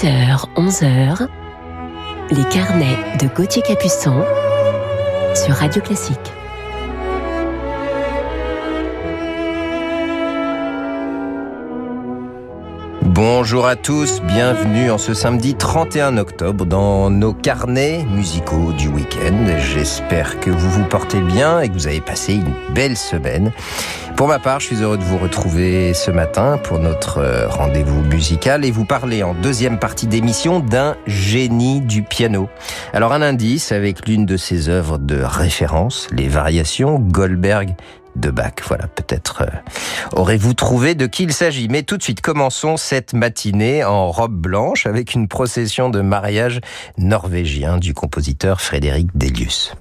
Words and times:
10h, 0.00 0.46
11h, 0.56 1.28
les 2.30 2.44
carnets 2.44 2.96
de 3.20 3.26
Gauthier 3.26 3.60
Capuçon 3.60 4.24
sur 5.34 5.54
Radio 5.54 5.82
Classique. 5.82 6.16
Bonjour 13.02 13.66
à 13.66 13.76
tous, 13.76 14.22
bienvenue 14.22 14.90
en 14.90 14.96
ce 14.96 15.12
samedi 15.12 15.54
31 15.54 16.16
octobre 16.16 16.64
dans 16.64 17.10
nos 17.10 17.34
carnets 17.34 18.02
musicaux 18.04 18.72
du 18.72 18.88
week-end. 18.88 19.58
J'espère 19.58 20.40
que 20.40 20.48
vous 20.48 20.70
vous 20.70 20.84
portez 20.84 21.20
bien 21.20 21.60
et 21.60 21.68
que 21.68 21.74
vous 21.74 21.86
avez 21.86 22.00
passé 22.00 22.36
une 22.36 22.54
belle 22.74 22.96
semaine. 22.96 23.52
Pour 24.20 24.28
ma 24.28 24.38
part, 24.38 24.60
je 24.60 24.66
suis 24.66 24.82
heureux 24.82 24.98
de 24.98 25.02
vous 25.02 25.16
retrouver 25.16 25.94
ce 25.94 26.10
matin 26.10 26.58
pour 26.58 26.78
notre 26.78 27.20
euh, 27.20 27.48
rendez-vous 27.48 28.02
musical 28.02 28.66
et 28.66 28.70
vous 28.70 28.84
parler 28.84 29.22
en 29.22 29.32
deuxième 29.32 29.78
partie 29.78 30.06
d'émission 30.06 30.60
d'un 30.60 30.98
génie 31.06 31.80
du 31.80 32.02
piano. 32.02 32.50
Alors 32.92 33.14
un 33.14 33.22
indice 33.22 33.72
avec 33.72 34.06
l'une 34.06 34.26
de 34.26 34.36
ses 34.36 34.68
œuvres 34.68 34.98
de 34.98 35.22
référence, 35.22 36.06
les 36.12 36.28
variations 36.28 36.98
Goldberg 36.98 37.74
de 38.14 38.30
Bach. 38.30 38.56
Voilà, 38.68 38.88
peut-être 38.88 39.40
euh, 39.40 40.18
aurez-vous 40.20 40.52
trouvé 40.52 40.94
de 40.94 41.06
qui 41.06 41.22
il 41.22 41.32
s'agit. 41.32 41.68
Mais 41.68 41.82
tout 41.82 41.96
de 41.96 42.02
suite, 42.02 42.20
commençons 42.20 42.76
cette 42.76 43.14
matinée 43.14 43.84
en 43.84 44.10
robe 44.10 44.36
blanche 44.36 44.84
avec 44.84 45.14
une 45.14 45.28
procession 45.28 45.88
de 45.88 46.02
mariage 46.02 46.60
norvégien 46.98 47.78
du 47.78 47.94
compositeur 47.94 48.60
Frédéric 48.60 49.16
Delius. 49.16 49.72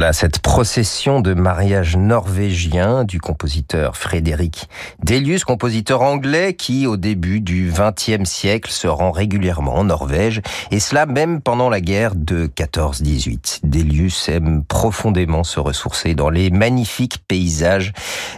Voilà 0.00 0.14
cette 0.14 0.38
procession 0.38 1.20
de 1.20 1.34
mariage 1.34 1.94
norvégien 1.94 3.04
du 3.04 3.20
compositeur 3.20 3.98
Frédéric 3.98 4.66
Delius, 5.04 5.44
compositeur 5.44 6.00
anglais 6.00 6.54
qui, 6.54 6.86
au 6.86 6.96
début 6.96 7.42
du 7.42 7.70
XXe 7.70 8.26
siècle, 8.26 8.70
se 8.70 8.86
rend 8.86 9.10
régulièrement 9.10 9.74
en 9.74 9.84
Norvège, 9.84 10.40
et 10.70 10.80
cela 10.80 11.04
même 11.04 11.42
pendant 11.42 11.68
la 11.68 11.82
guerre 11.82 12.14
de 12.14 12.46
14-18. 12.46 13.60
Delius 13.64 14.30
aime 14.30 14.64
profondément 14.64 15.44
se 15.44 15.60
ressourcer 15.60 16.14
dans 16.14 16.30
les 16.30 16.48
magnifiques 16.48 17.18
paysages 17.28 17.92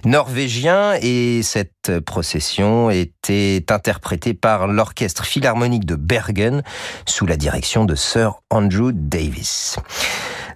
norvégiens, 0.04 0.94
et 1.00 1.42
cette 1.44 2.00
procession 2.00 2.90
était 2.90 3.64
interprétée 3.70 4.34
par 4.34 4.66
l'orchestre 4.66 5.24
philharmonique 5.24 5.84
de 5.84 5.94
Bergen 5.94 6.64
sous 7.06 7.24
la 7.24 7.36
direction 7.36 7.84
de 7.84 7.94
Sir 7.94 8.40
Andrew 8.50 8.90
Davis. 8.92 9.78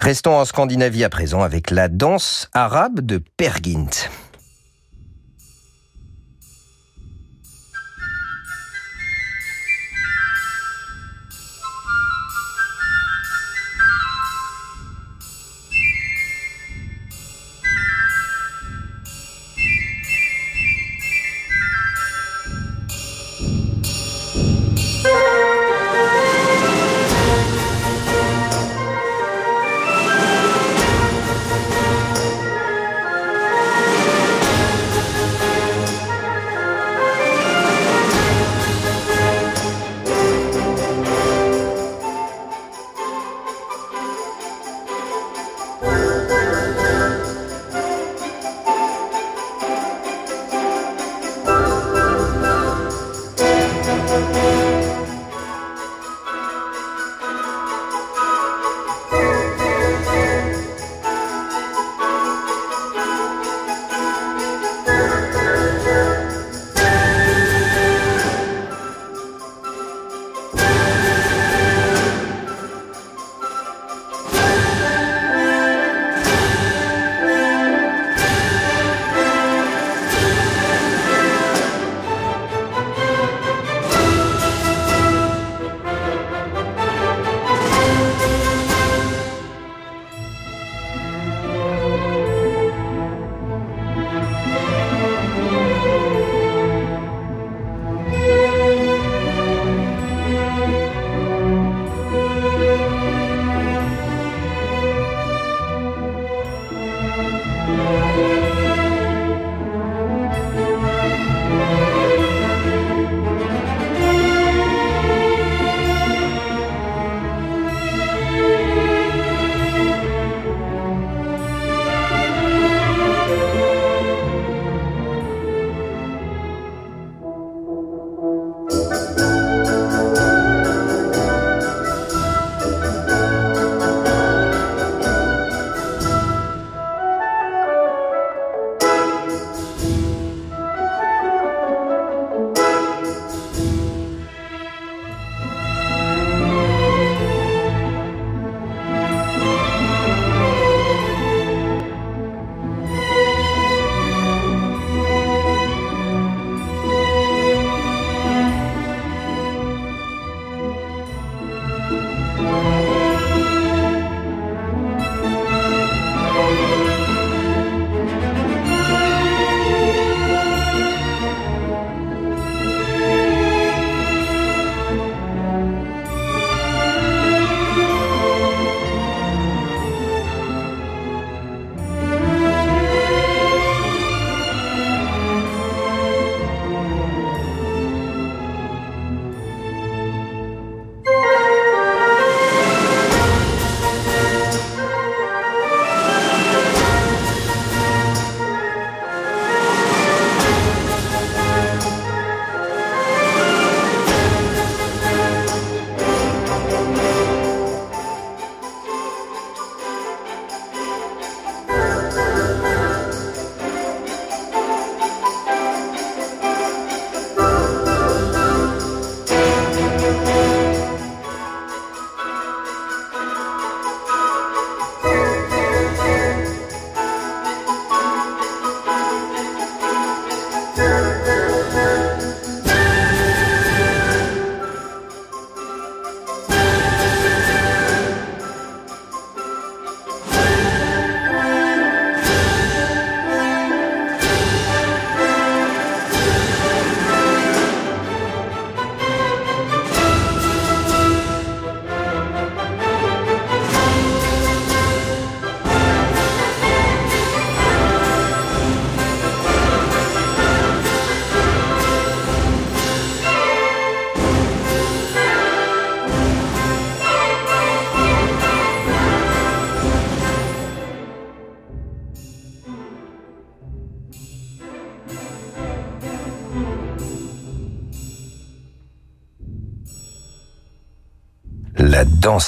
Restons 0.00 0.37
en 0.37 0.44
Scandinavie 0.44 1.04
à 1.04 1.08
présent 1.08 1.43
avec 1.43 1.70
la 1.70 1.88
danse 1.88 2.48
arabe 2.52 3.00
de 3.00 3.22
Pergint. 3.37 3.90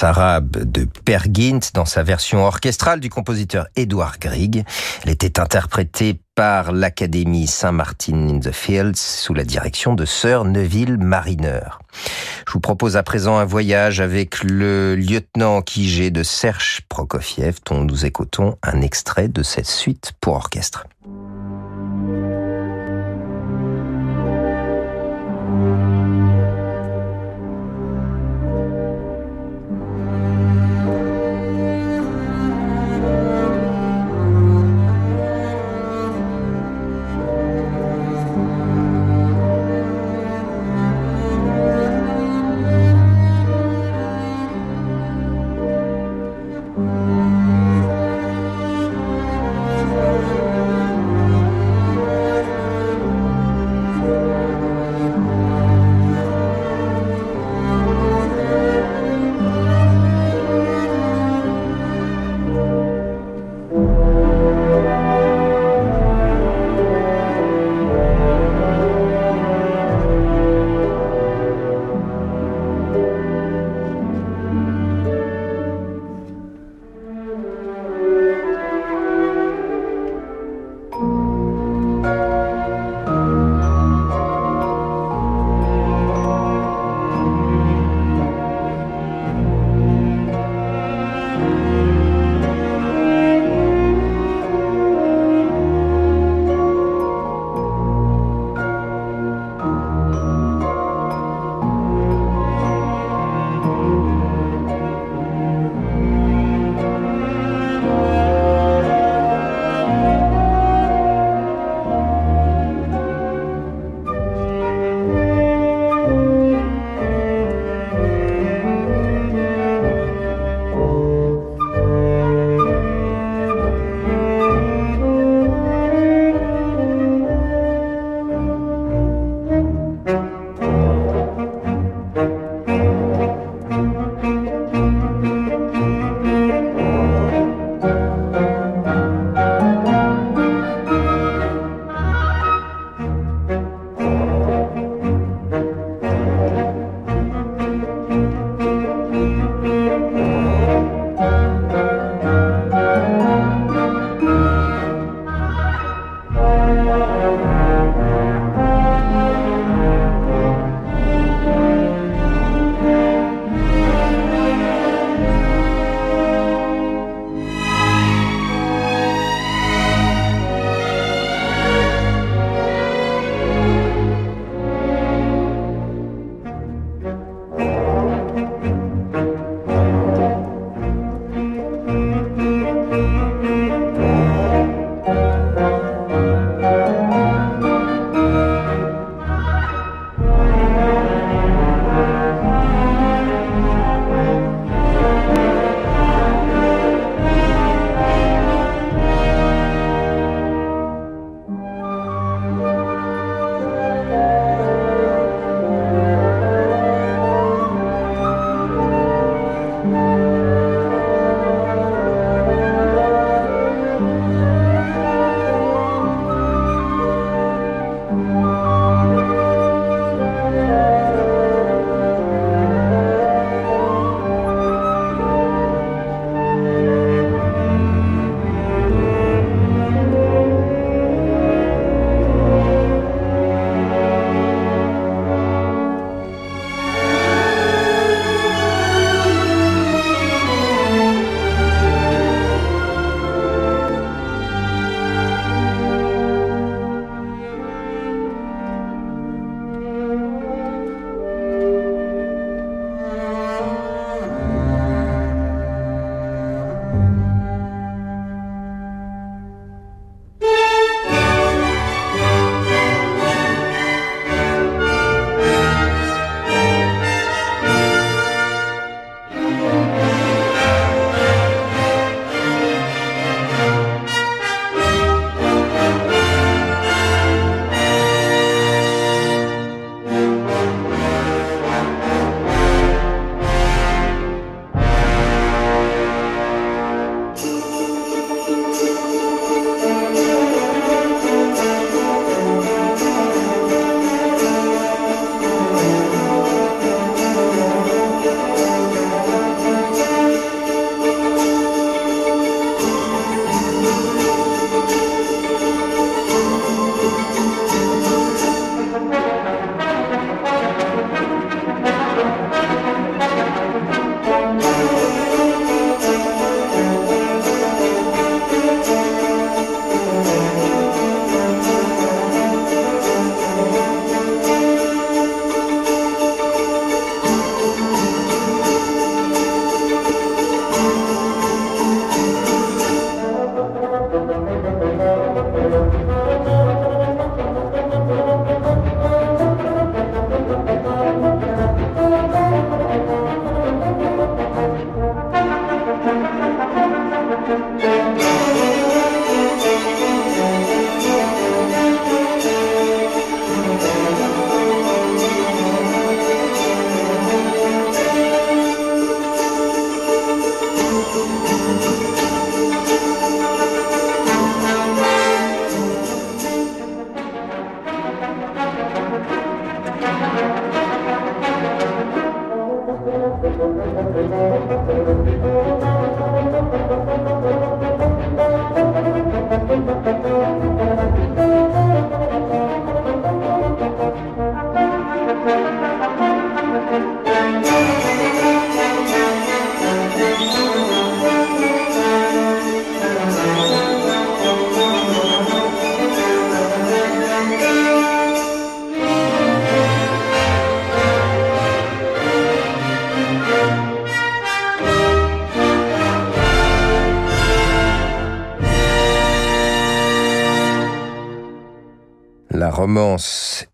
Arabe 0.02 0.64
de 0.64 0.86
Per 1.04 1.18
Gint 1.32 1.60
dans 1.74 1.84
sa 1.84 2.02
version 2.02 2.44
orchestrale 2.44 3.00
du 3.00 3.10
compositeur 3.10 3.66
Edward 3.76 4.18
Grieg. 4.20 4.64
Elle 5.02 5.10
était 5.10 5.40
interprétée 5.40 6.20
par 6.34 6.72
l'Académie 6.72 7.46
Saint-Martin 7.46 8.28
in 8.28 8.38
the 8.38 8.52
Fields 8.52 8.96
sous 8.96 9.34
la 9.34 9.44
direction 9.44 9.94
de 9.94 10.04
Sir 10.04 10.44
Neville 10.44 10.98
Mariner. 10.98 11.60
Je 12.46 12.52
vous 12.52 12.60
propose 12.60 12.96
à 12.96 13.02
présent 13.02 13.38
un 13.38 13.44
voyage 13.44 14.00
avec 14.00 14.42
le 14.44 14.94
lieutenant 14.94 15.62
Kijé 15.62 16.10
de 16.10 16.22
Serge 16.22 16.82
Prokofiev, 16.88 17.58
dont 17.66 17.82
nous 17.82 18.04
écoutons 18.04 18.56
un 18.62 18.82
extrait 18.82 19.28
de 19.28 19.42
cette 19.42 19.66
suite 19.66 20.12
pour 20.20 20.34
orchestre. 20.34 20.84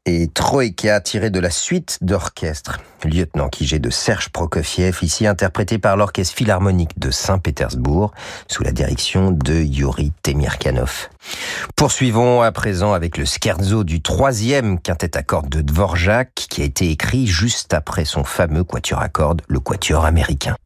Et 0.06 0.28
Troïka 0.28 1.00
tiré 1.00 1.30
de 1.30 1.40
la 1.40 1.50
suite 1.50 1.98
d'orchestre. 2.00 2.80
Lieutenant 3.04 3.48
Kijé 3.48 3.78
de 3.78 3.90
Serge 3.90 4.28
Prokofiev, 4.30 4.98
ici 5.02 5.26
interprété 5.26 5.78
par 5.78 5.96
l'Orchestre 5.96 6.36
Philharmonique 6.36 6.98
de 6.98 7.10
Saint-Pétersbourg, 7.10 8.12
sous 8.48 8.62
la 8.62 8.72
direction 8.72 9.30
de 9.30 9.54
Yuri 9.54 10.12
Temirkanov. 10.22 11.08
Poursuivons 11.76 12.42
à 12.42 12.52
présent 12.52 12.92
avec 12.92 13.18
le 13.18 13.24
scherzo 13.24 13.84
du 13.84 14.00
troisième 14.00 14.78
quintet 14.78 15.16
à 15.16 15.22
cordes 15.22 15.48
de 15.48 15.60
Dvorak, 15.60 16.34
qui 16.34 16.62
a 16.62 16.64
été 16.64 16.90
écrit 16.90 17.26
juste 17.26 17.74
après 17.74 18.04
son 18.04 18.24
fameux 18.24 18.64
quatuor 18.64 19.00
à 19.00 19.08
cordes, 19.08 19.42
le 19.48 19.60
quatuor 19.60 20.04
américain. 20.04 20.56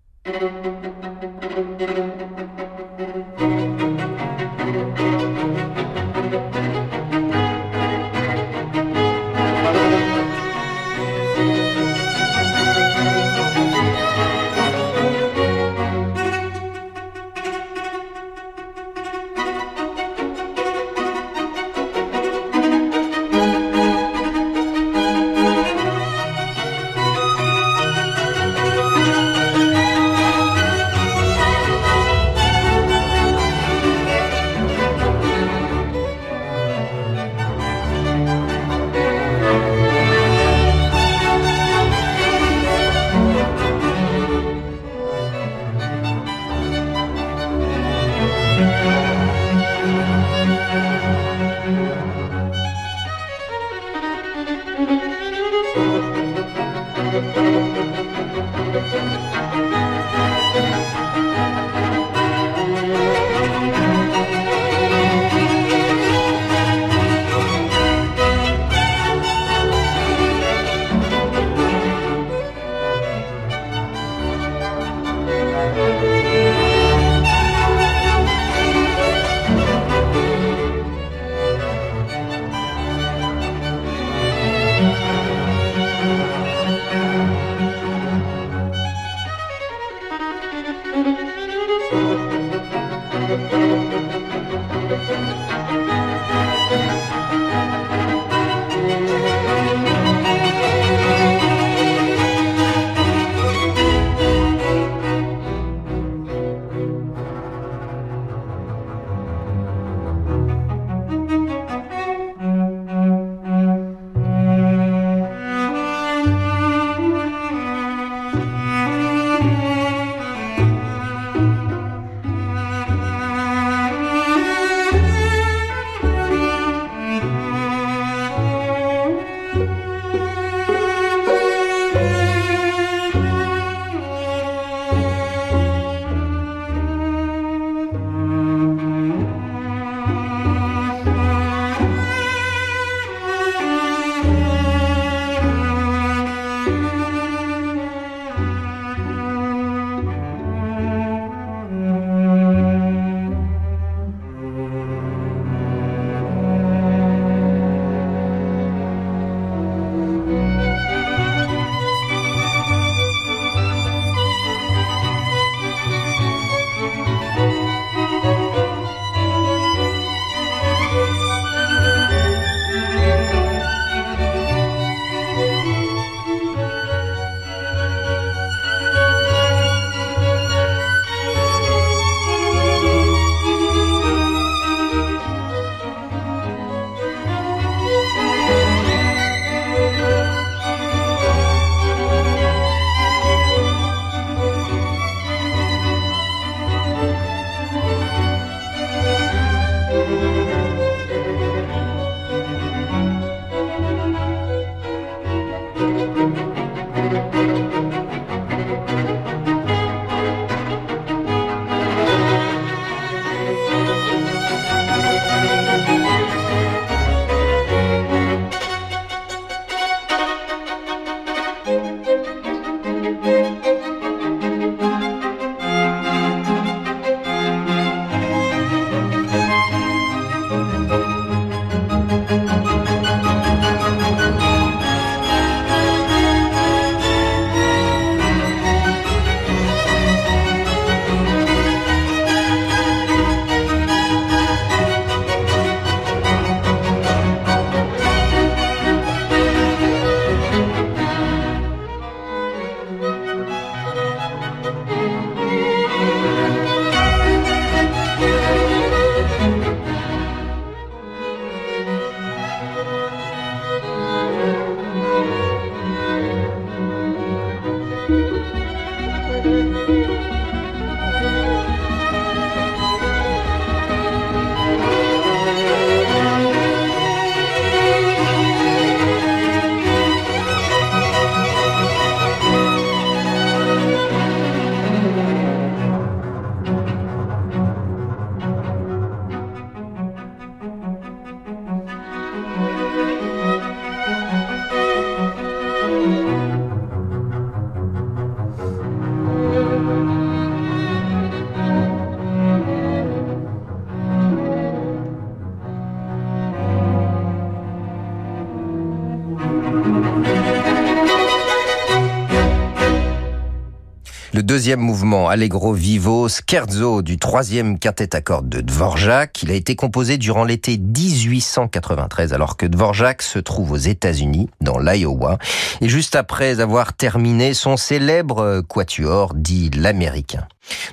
Deuxième 314.58 314.80
mouvement, 314.80 315.28
Allegro 315.28 315.72
vivo, 315.72 316.28
scherzo 316.28 317.00
du 317.00 317.16
troisième 317.16 317.78
quintet 317.78 318.16
à 318.16 318.20
cordes 318.20 318.48
de 318.48 318.60
Dvorak. 318.60 319.44
Il 319.44 319.52
a 319.52 319.54
été 319.54 319.76
composé 319.76 320.18
durant 320.18 320.42
l'été 320.42 320.78
1893 320.78 322.32
alors 322.32 322.56
que 322.56 322.66
Dvorak 322.66 323.22
se 323.22 323.38
trouve 323.38 323.70
aux 323.70 323.76
États-Unis, 323.76 324.50
dans 324.60 324.80
l'Iowa, 324.80 325.38
et 325.80 325.88
juste 325.88 326.16
après 326.16 326.58
avoir 326.58 326.92
terminé 326.92 327.54
son 327.54 327.76
célèbre 327.76 328.62
quatuor 328.66 329.34
dit 329.34 329.70
l'américain. 329.70 330.48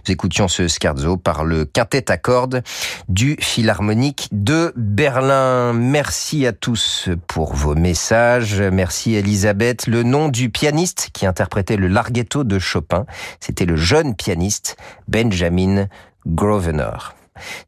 Nous 0.05 0.11
écoutions 0.11 0.47
ce 0.47 0.67
scherzo 0.67 1.17
par 1.17 1.43
le 1.43 1.65
quintet 1.65 2.11
à 2.11 2.17
cordes 2.17 2.63
du 3.09 3.37
Philharmonique 3.39 4.29
de 4.31 4.73
Berlin. 4.75 5.73
Merci 5.73 6.45
à 6.45 6.53
tous 6.53 7.09
pour 7.27 7.53
vos 7.53 7.75
messages. 7.75 8.61
Merci 8.61 9.15
Elisabeth. 9.15 9.87
Le 9.87 10.03
nom 10.03 10.29
du 10.29 10.49
pianiste 10.49 11.09
qui 11.13 11.25
interprétait 11.25 11.77
le 11.77 11.87
larghetto 11.87 12.43
de 12.43 12.59
Chopin, 12.59 13.05
c'était 13.39 13.65
le 13.65 13.75
jeune 13.75 14.15
pianiste 14.15 14.77
Benjamin 15.07 15.87
Grosvenor. 16.25 17.15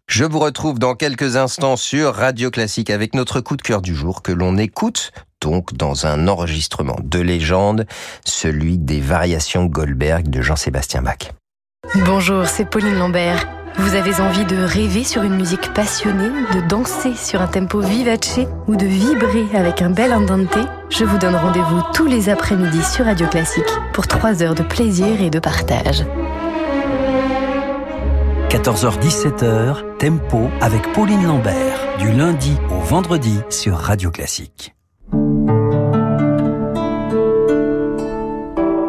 Je 0.07 0.23
vous 0.23 0.39
retrouve 0.39 0.79
dans 0.79 0.95
quelques 0.95 1.35
instants 1.35 1.75
sur 1.75 2.13
Radio 2.15 2.51
Classique 2.51 2.89
avec 2.89 3.13
notre 3.13 3.41
coup 3.41 3.57
de 3.57 3.61
cœur 3.61 3.81
du 3.81 3.93
jour 3.93 4.21
que 4.21 4.31
l'on 4.31 4.57
écoute 4.57 5.11
donc 5.41 5.73
dans 5.73 6.05
un 6.05 6.27
enregistrement 6.27 6.97
de 7.03 7.19
légende, 7.19 7.85
celui 8.25 8.77
des 8.77 8.99
variations 8.99 9.65
Goldberg 9.65 10.29
de 10.29 10.41
Jean-Sébastien 10.41 11.01
Bach. 11.01 11.31
Bonjour, 11.95 12.45
c'est 12.45 12.65
Pauline 12.65 12.99
Lambert. 12.99 13.47
Vous 13.77 13.95
avez 13.95 14.19
envie 14.19 14.45
de 14.45 14.57
rêver 14.57 15.03
sur 15.03 15.23
une 15.23 15.35
musique 15.35 15.73
passionnée, 15.73 16.29
de 16.53 16.67
danser 16.67 17.13
sur 17.15 17.41
un 17.41 17.47
tempo 17.47 17.79
vivace 17.79 18.39
ou 18.67 18.75
de 18.75 18.85
vibrer 18.85 19.45
avec 19.53 19.81
un 19.81 19.89
bel 19.89 20.13
andante? 20.13 20.57
Je 20.89 21.05
vous 21.05 21.17
donne 21.17 21.35
rendez-vous 21.35 21.81
tous 21.93 22.05
les 22.05 22.29
après-midi 22.29 22.83
sur 22.83 23.05
Radio 23.05 23.27
Classique 23.27 23.63
pour 23.93 24.05
3 24.07 24.43
heures 24.43 24.55
de 24.55 24.63
plaisir 24.63 25.21
et 25.21 25.29
de 25.29 25.39
partage. 25.39 26.05
14h-17h, 28.49 29.97
Tempo 29.97 30.49
avec 30.61 30.91
Pauline 30.93 31.25
Lambert, 31.25 31.79
du 31.99 32.11
lundi 32.11 32.57
au 32.69 32.79
vendredi 32.79 33.39
sur 33.49 33.75
Radio 33.75 34.11
Classique. 34.11 34.73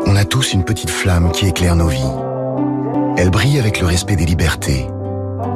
On 0.07 0.17
a 0.17 0.25
tous 0.25 0.53
une 0.53 0.65
petite 0.65 0.91
flamme 0.91 1.31
qui 1.33 1.47
éclaire 1.47 1.77
nos 1.77 1.89
vies. 1.89 2.28
Elle 3.19 3.31
brille 3.31 3.59
avec 3.59 3.81
le 3.81 3.87
respect 3.89 4.15
des 4.15 4.25
libertés. 4.25 4.87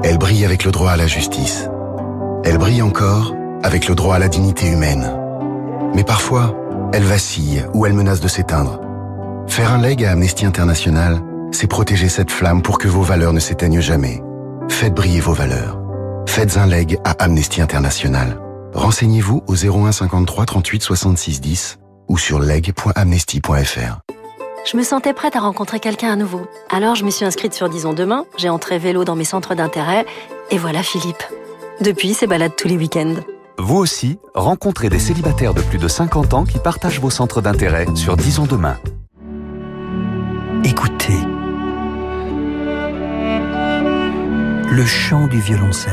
Elle 0.03 0.19
brille 0.19 0.45
avec 0.45 0.65
le 0.65 0.73
droit 0.73 0.91
à 0.91 0.97
la 0.97 1.07
justice. 1.07 1.69
Elle 2.45 2.59
brille 2.59 2.83
encore 2.83 3.37
avec 3.63 3.87
le 3.87 3.95
droit 3.95 4.17
à 4.17 4.19
la 4.19 4.27
dignité 4.27 4.67
humaine. 4.67 5.09
Mais 5.95 6.03
parfois, 6.03 6.57
elle 6.93 7.05
vacille 7.05 7.65
ou 7.73 7.87
elle 7.87 7.93
menace 7.93 8.19
de 8.19 8.27
s'éteindre. 8.27 8.81
Faire 9.47 9.73
un 9.73 9.81
leg 9.81 10.05
à 10.05 10.11
Amnesty 10.11 10.45
International, 10.45 11.21
c'est 11.53 11.69
protéger 11.69 12.09
cette 12.09 12.33
flamme 12.33 12.63
pour 12.63 12.79
que 12.79 12.89
vos 12.89 13.03
valeurs 13.03 13.33
ne 13.33 13.39
s'éteignent 13.39 13.81
jamais. 13.81 14.21
Faites 14.69 14.95
briller 14.95 15.21
vos 15.21 15.33
valeurs. 15.33 15.81
Faites 16.27 16.57
un 16.57 16.67
leg 16.67 16.99
à 17.05 17.13
Amnesty 17.23 17.63
International. 17.63 18.41
Renseignez-vous 18.75 19.45
au 19.47 19.55
01 19.55 19.93
53 19.93 20.47
38 20.47 20.83
66 20.83 21.41
10 21.41 21.79
ou 22.09 22.19
sur 22.19 22.41
leg.amnesty.fr. 22.41 24.01
Je 24.65 24.77
me 24.77 24.85
sentais 24.85 25.13
prête 25.13 25.35
à 25.35 25.41
rencontrer 25.41 25.81
quelqu'un 25.81 26.13
à 26.13 26.17
nouveau. 26.17 26.47
Alors 26.71 26.95
je 26.95 27.05
me 27.05 27.11
suis 27.11 27.25
inscrite 27.25 27.53
sur 27.53 27.69
Disons 27.69 27.95
Demain, 27.95 28.27
j'ai 28.37 28.49
entré 28.49 28.79
vélo 28.79 29.05
dans 29.05 29.17
mes 29.17 29.25
centres 29.25 29.57
d'intérêt, 29.57 30.07
et 30.51 30.59
voilà 30.59 30.85
Philippe. 30.85 31.23
Depuis, 31.81 32.15
c'est 32.15 32.29
balade 32.29 32.53
tous 32.57 32.69
les 32.69 32.77
week-ends. 32.77 33.17
Vous 33.59 33.77
aussi, 33.77 34.21
rencontrez 34.35 34.89
des 34.89 35.01
célibataires 35.01 35.53
de 35.53 35.63
plus 35.63 35.79
de 35.79 35.89
50 35.89 36.35
ans 36.35 36.45
qui 36.45 36.59
partagent 36.59 37.01
vos 37.01 37.11
centres 37.11 37.41
d'intérêt 37.41 37.87
sur 37.97 38.17
Disons 38.17 38.47
Demain. 38.47 38.79
Écoutez. 40.65 41.19
Le 44.71 44.87
chant 44.87 45.27
du 45.27 45.41
violoncelle. 45.41 45.93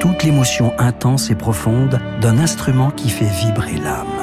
Toute 0.00 0.22
l'émotion 0.22 0.72
intense 0.78 1.28
et 1.30 1.34
profonde 1.34 2.00
d'un 2.20 2.38
instrument 2.38 2.92
qui 2.92 3.10
fait 3.10 3.24
vibrer 3.24 3.76
l'âme 3.82 4.15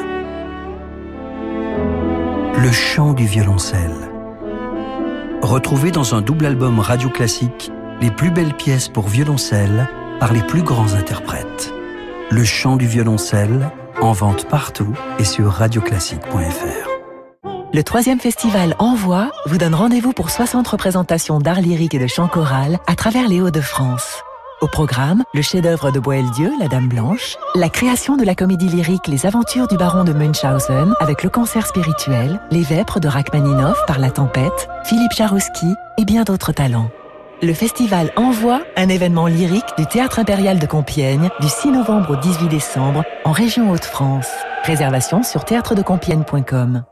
le 2.58 2.72
chant 2.72 3.14
du 3.14 3.26
violoncelle. 3.26 4.12
Retrouvez 5.42 5.92
dans 5.92 6.16
un 6.16 6.22
double 6.22 6.46
album 6.46 6.80
radio 6.80 7.10
classique 7.10 7.72
les 8.00 8.12
plus 8.12 8.32
belles 8.32 8.56
pièces 8.56 8.90
pour 8.90 9.08
violoncelle 9.08 9.90
par 10.20 10.34
les 10.34 10.42
plus 10.42 10.62
grands 10.62 10.94
interprètes. 10.94 11.74
Le 12.30 12.44
chant 12.44 12.76
du 12.78 12.88
violoncelle, 12.88 13.70
en 14.02 14.12
vente 14.12 14.48
partout 14.48 14.94
et 15.20 15.26
sur 15.26 15.48
radioclassique.fr. 15.48 16.90
Le 17.74 17.84
troisième 17.84 18.20
festival 18.20 18.76
Envoi 18.78 19.32
vous 19.48 19.58
donne 19.58 19.76
rendez-vous 19.76 20.14
pour 20.14 20.30
60 20.30 20.68
représentations 20.68 21.40
d'art 21.40 21.62
lyrique 21.62 21.96
et 21.96 22.00
de 22.00 22.08
chant 22.08 22.28
choral 22.28 22.80
à 22.88 22.96
travers 22.96 23.28
les 23.28 23.42
Hauts-de-France. 23.42 24.24
Au 24.64 24.68
programme, 24.68 25.26
le 25.34 25.42
chef-d'œuvre 25.42 25.92
de 25.92 26.00
Boieldieu, 26.00 26.50
La 26.58 26.70
Dame 26.70 26.88
Blanche, 26.88 27.36
la 27.54 27.68
création 27.68 28.16
de 28.16 28.24
la 28.24 28.34
comédie 28.34 28.70
lyrique 28.70 29.08
Les 29.08 29.26
Aventures 29.26 29.68
du 29.68 29.76
Baron 29.76 30.06
de 30.06 30.14
Munchausen 30.14 30.94
avec 31.02 31.22
le 31.22 31.30
concert 31.30 31.68
spirituel, 31.68 32.40
Les 32.50 32.62
Vêpres 32.62 33.02
de 33.02 33.10
Rachmaninoff 33.10 33.78
par 33.88 34.00
La 34.00 34.10
Tempête, 34.10 34.70
Philippe 34.86 35.12
Jarouski 35.12 35.68
et 35.98 36.06
bien 36.06 36.24
d'autres 36.24 36.54
talents. 36.54 36.90
Le 37.42 37.54
festival 37.54 38.14
Envoie, 38.16 38.62
un 38.78 38.88
événement 38.88 39.28
lyrique 39.28 39.66
du 39.78 39.86
Théâtre 39.86 40.20
impérial 40.20 40.60
de 40.60 40.66
Compiègne 40.66 41.30
du 41.42 41.50
6 41.50 41.72
novembre 41.72 42.12
au 42.12 42.16
18 42.16 42.48
décembre 42.48 43.04
en 43.26 43.34
région 43.34 43.70
Hauts-de-France. 43.70 44.30
Réservation 44.64 45.24
sur 45.24 45.44
théâtredecompiègne.com. 45.44 46.86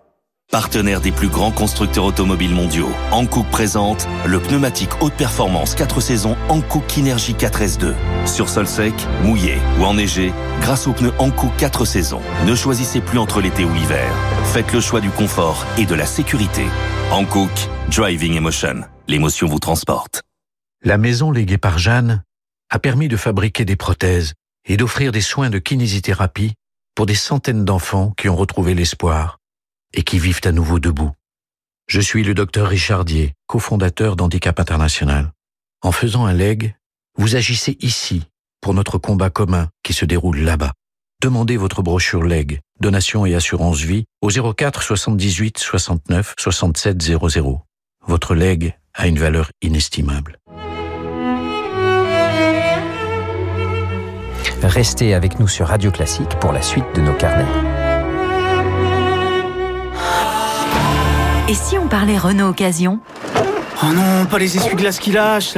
Partenaire 0.51 0.99
des 0.99 1.13
plus 1.13 1.29
grands 1.29 1.53
constructeurs 1.53 2.03
automobiles 2.03 2.53
mondiaux, 2.53 2.91
Hankook 3.11 3.47
présente 3.51 4.05
le 4.25 4.37
pneumatique 4.41 5.01
haute 5.01 5.13
performance 5.13 5.75
4 5.75 6.01
saisons 6.01 6.35
Hankook 6.49 6.85
Kinergy 6.87 7.35
4S2. 7.35 7.95
Sur 8.25 8.49
sol 8.49 8.67
sec, 8.67 8.93
mouillé 9.23 9.59
ou 9.79 9.85
enneigé, 9.85 10.33
grâce 10.59 10.87
aux 10.87 10.91
pneus 10.91 11.13
Hankook 11.19 11.55
4 11.55 11.85
saisons. 11.85 12.19
Ne 12.45 12.53
choisissez 12.53 12.99
plus 12.99 13.17
entre 13.17 13.39
l'été 13.39 13.63
ou 13.63 13.73
l'hiver. 13.73 14.13
Faites 14.51 14.73
le 14.73 14.81
choix 14.81 14.99
du 14.99 15.09
confort 15.09 15.65
et 15.77 15.85
de 15.85 15.95
la 15.95 16.05
sécurité. 16.05 16.65
Hankook, 17.11 17.69
Driving 17.89 18.35
Emotion. 18.35 18.81
L'émotion 19.07 19.47
vous 19.47 19.59
transporte. 19.59 20.21
La 20.83 20.97
maison 20.97 21.31
léguée 21.31 21.59
par 21.59 21.77
Jeanne 21.77 22.23
a 22.69 22.77
permis 22.77 23.07
de 23.07 23.15
fabriquer 23.15 23.63
des 23.63 23.77
prothèses 23.77 24.33
et 24.65 24.75
d'offrir 24.75 25.13
des 25.13 25.21
soins 25.21 25.49
de 25.49 25.59
kinésithérapie 25.59 26.55
pour 26.93 27.05
des 27.05 27.15
centaines 27.15 27.63
d'enfants 27.63 28.11
qui 28.17 28.27
ont 28.27 28.35
retrouvé 28.35 28.75
l'espoir 28.75 29.37
et 29.93 30.03
qui 30.03 30.19
vivent 30.19 30.41
à 30.43 30.51
nouveau 30.51 30.79
debout. 30.79 31.11
Je 31.87 31.99
suis 31.99 32.23
le 32.23 32.33
docteur 32.33 32.69
Richardier, 32.69 33.33
cofondateur 33.47 34.15
d'Handicap 34.15 34.59
International. 34.59 35.31
En 35.81 35.91
faisant 35.91 36.25
un 36.25 36.33
leg, 36.33 36.75
vous 37.17 37.35
agissez 37.35 37.77
ici 37.81 38.23
pour 38.61 38.73
notre 38.73 38.97
combat 38.97 39.29
commun 39.29 39.69
qui 39.83 39.93
se 39.93 40.05
déroule 40.05 40.39
là-bas. 40.39 40.73
Demandez 41.21 41.57
votre 41.57 41.81
brochure 41.81 42.23
leg, 42.23 42.59
donation 42.79 43.25
et 43.25 43.35
assurance 43.35 43.81
vie 43.81 44.05
au 44.21 44.29
04 44.29 44.81
78 44.81 45.57
69 45.57 46.35
67 46.39 47.01
00. 47.01 47.61
Votre 48.07 48.35
leg 48.35 48.77
a 48.93 49.07
une 49.07 49.19
valeur 49.19 49.51
inestimable. 49.61 50.39
Restez 54.63 55.13
avec 55.13 55.39
nous 55.39 55.47
sur 55.47 55.67
Radio 55.67 55.91
Classique 55.91 56.39
pour 56.39 56.51
la 56.51 56.61
suite 56.61 56.85
de 56.95 57.01
nos 57.01 57.13
carnets. 57.13 57.70
Et 61.47 61.53
si 61.53 61.77
on 61.77 61.87
parlait 61.87 62.17
Renault 62.17 62.49
Occasion 62.49 62.99
Oh 63.83 63.87
non, 63.93 64.25
pas 64.27 64.37
les 64.37 64.57
essuie-glaces 64.57 64.99
qui 64.99 65.11
lâchent, 65.11 65.57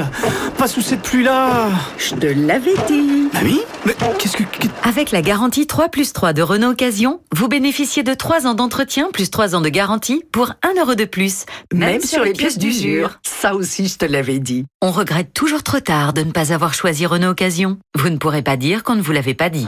Pas 0.58 0.67
sous 0.67 0.82
cette 0.82 1.02
pluie-là 1.02 1.67
Je 1.98 2.15
te 2.15 2.26
l'avais 2.26 2.76
dit 2.88 3.30
Ah 3.34 3.39
oui 3.43 3.60
Mais 3.86 3.96
qu'est-ce 4.17 4.38
que... 4.38 4.43
Avec 4.84 5.12
la 5.12 5.22
garantie 5.22 5.67
3 5.67 5.89
plus 5.89 6.13
3 6.13 6.34
de 6.34 6.41
Renault 6.41 6.72
Occasion, 6.72 7.19
vous 7.36 7.48
bénéficiez 7.48 8.04
de 8.04 8.13
3 8.13 8.48
ans 8.48 8.54
d'entretien 8.54 9.10
plus 9.12 9.30
3 9.30 9.56
ans 9.56 9.62
de 9.62 9.69
garantie 9.69 10.24
pour 10.32 10.54
1 10.63 10.80
euro 10.80 10.96
de 10.96 11.06
plus. 11.06 11.46
Même, 11.74 11.91
même 11.91 12.02
sur, 12.02 12.24
les 12.24 12.34
pièces 12.34 12.58
d'usure. 12.58 13.19
Ça 13.24 13.54
aussi, 13.54 13.88
je 13.88 13.98
te 13.98 14.06
l'avais 14.06 14.39
dit. 14.39 14.65
On 14.82 14.91
regrette 14.91 15.34
toujours 15.34 15.63
trop 15.63 15.80
tard 15.80 16.13
de 16.13 16.22
ne 16.22 16.32
pas 16.32 16.54
avoir 16.54 16.74
choisi 16.74 17.06
Renault 17.06 17.32
Occasion. 17.32 17.78
Vous 17.96 18.10
ne 18.10 18.17
pourrez 18.17 18.41
pas 18.41 18.56
dire 18.58 18.84
qu'on 18.84 18.96
ne 18.96 19.02
vous 19.02 19.12
l'avait 19.12 19.34
pas 19.34 19.50
dit. 19.50 19.67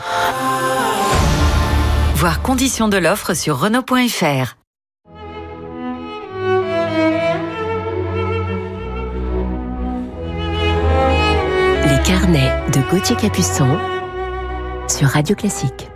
Voir 2.16 2.42
conditions 2.42 2.88
de 2.88 2.98
l'offre 2.98 3.34
sur 3.34 3.60
Renault.fr. 3.60 4.56
de 12.28 12.90
Gauthier 12.90 13.16
Capuçon 13.16 13.78
sur 14.88 15.08
Radio 15.10 15.36
Classique. 15.36 15.95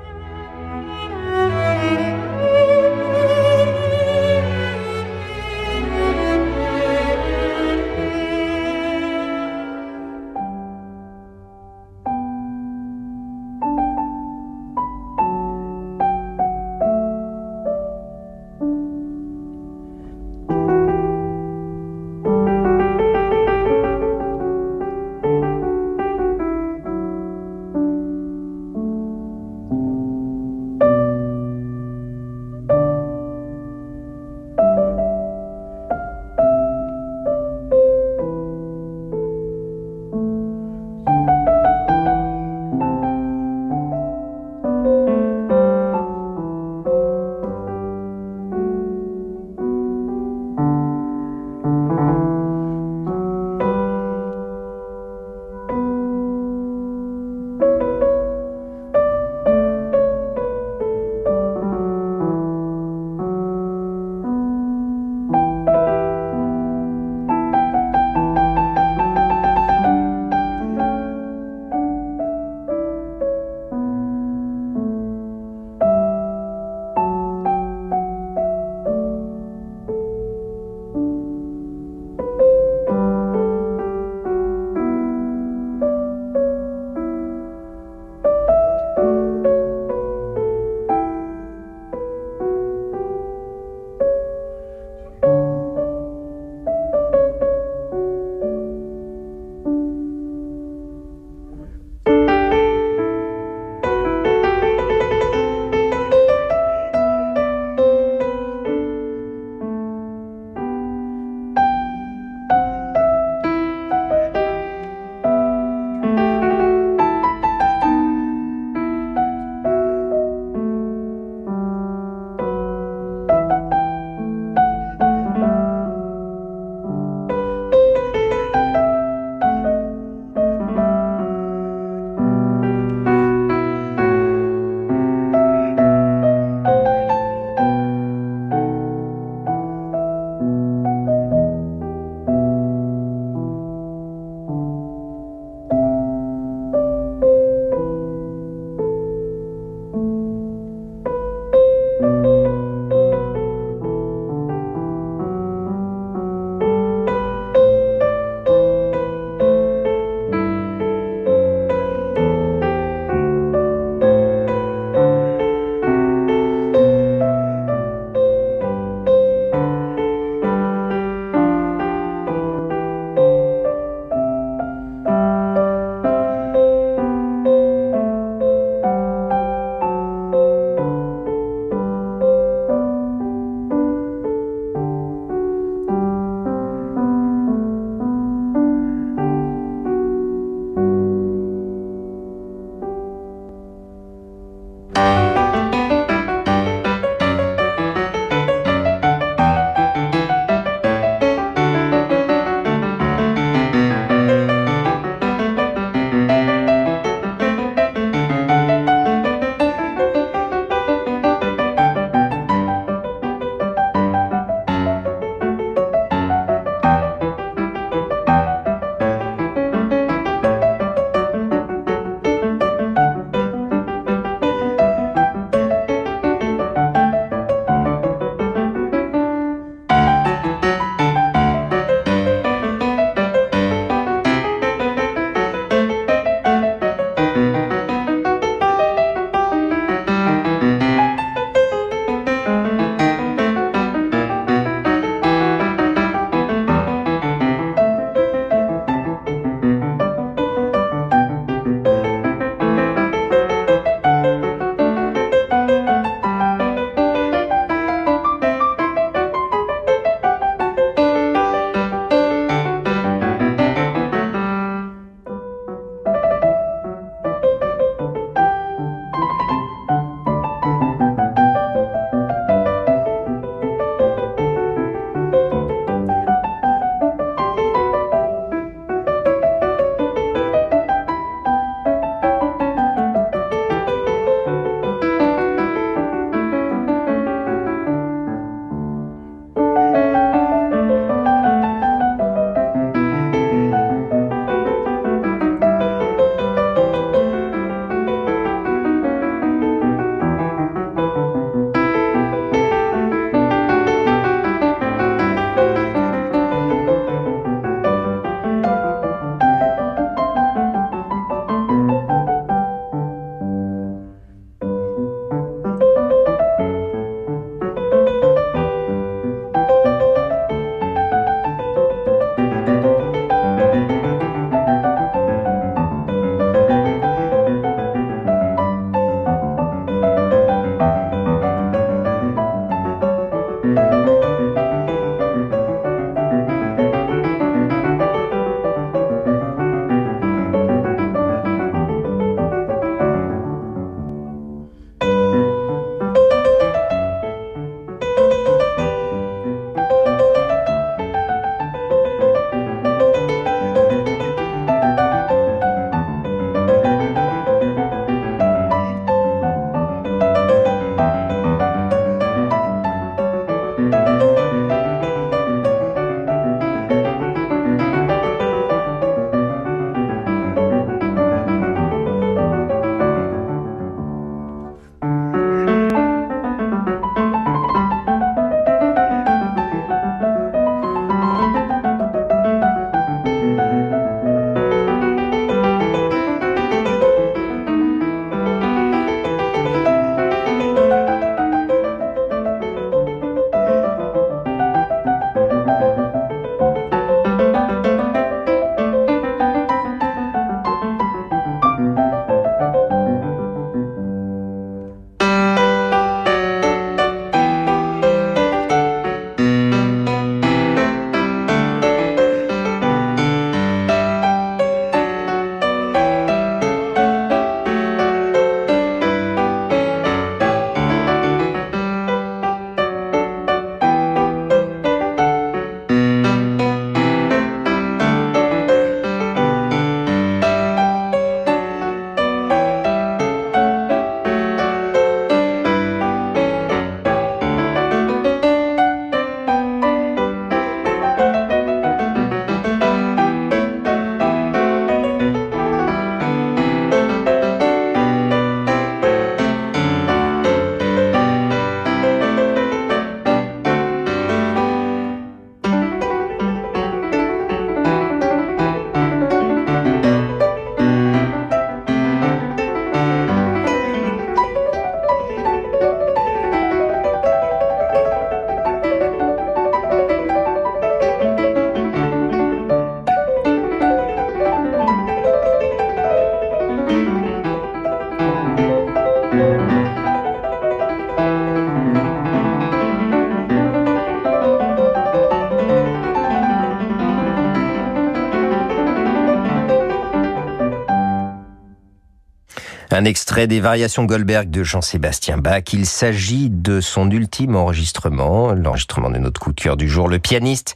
Un 493.00 493.06
extrait 493.06 493.47
des 493.47 493.62
variations 493.62 494.04
Goldberg 494.04 494.50
de 494.50 494.62
Jean-Sébastien 494.62 495.38
Bach. 495.38 495.64
Il 495.72 495.86
s'agit 495.86 496.50
de 496.50 496.82
son 496.82 497.10
ultime 497.10 497.56
enregistrement, 497.56 498.52
l'enregistrement 498.52 499.10
de 499.10 499.20
notre 499.20 499.39
coup 499.39 499.54
de 499.54 499.62
cœur 499.62 499.78
du 499.78 499.88
jour, 499.88 500.10
le 500.10 500.20
pianiste 500.20 500.76